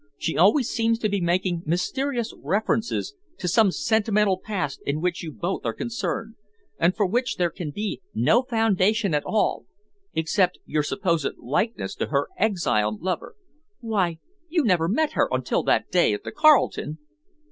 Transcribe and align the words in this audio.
She 0.17 0.35
always 0.35 0.67
seems 0.67 0.97
to 0.97 1.09
be 1.09 1.21
making 1.21 1.61
mysterious 1.63 2.33
references 2.41 3.13
to 3.37 3.47
some 3.47 3.69
sentimental 3.71 4.39
past 4.43 4.81
in 4.83 4.99
which 4.99 5.21
you 5.21 5.31
both 5.31 5.63
are 5.63 5.75
concerned, 5.75 6.33
and 6.79 6.95
for 6.95 7.05
which 7.05 7.35
there 7.35 7.51
can 7.51 7.69
be 7.69 8.01
no 8.11 8.41
foundation 8.41 9.13
at 9.13 9.21
all 9.27 9.67
except 10.15 10.57
your 10.65 10.81
supposed 10.81 11.29
likeness 11.37 11.93
to 11.97 12.07
her 12.07 12.29
exiled 12.35 13.03
lover. 13.03 13.35
Why, 13.79 14.17
you 14.49 14.63
never 14.63 14.87
met 14.87 15.11
her 15.11 15.27
until 15.31 15.61
that 15.65 15.91
day 15.91 16.13
at 16.15 16.23
the 16.23 16.31
Carlton!" 16.31 16.97